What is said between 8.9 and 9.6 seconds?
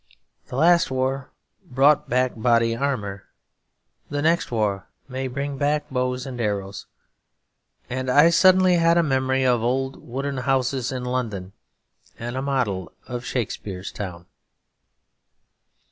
a memory